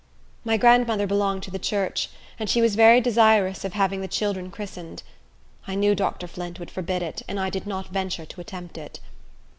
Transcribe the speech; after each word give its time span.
My 0.43 0.57
grandmother 0.57 1.05
belonged 1.05 1.43
to 1.43 1.51
the 1.51 1.59
church; 1.59 2.09
and 2.39 2.49
she 2.49 2.59
was 2.59 2.73
very 2.75 2.99
desirous 3.01 3.63
of 3.63 3.73
having 3.73 4.01
the 4.01 4.07
children 4.07 4.49
christened. 4.49 5.03
I 5.67 5.75
knew 5.75 5.93
Dr. 5.93 6.25
Flint 6.27 6.59
would 6.59 6.71
forbid 6.71 7.03
it, 7.03 7.21
and 7.27 7.39
I 7.39 7.51
did 7.51 7.67
not 7.67 7.89
venture 7.89 8.25
to 8.25 8.41
attempt 8.41 8.79
it. 8.79 8.99